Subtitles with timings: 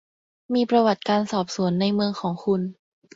[0.53, 2.61] มีประวัติการสอบสวนในเมืองของคุณ